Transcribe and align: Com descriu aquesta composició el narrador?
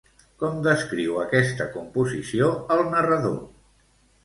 Com 0.43 0.55
descriu 0.67 1.19
aquesta 1.25 1.69
composició 1.77 2.51
el 2.79 2.85
narrador? 2.97 3.39